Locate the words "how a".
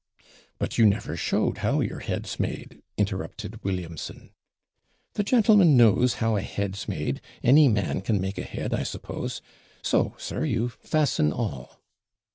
6.15-6.41